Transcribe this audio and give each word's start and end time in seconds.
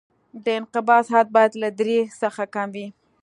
د 0.43 0.45
انقباض 0.59 1.05
حد 1.13 1.27
باید 1.35 1.53
له 1.63 1.69
درې 1.79 1.97
څخه 2.21 2.43
کم 2.55 2.67
وي 2.75 2.87